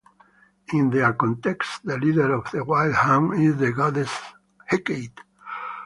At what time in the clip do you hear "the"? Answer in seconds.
1.85-1.95, 2.49-2.65, 3.57-3.71